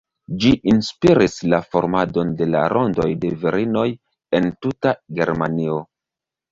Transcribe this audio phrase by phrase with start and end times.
[0.43, 3.87] Ĝi inspiris la formadon de la rondoj de virinoj
[4.41, 5.81] en tuta Germanio.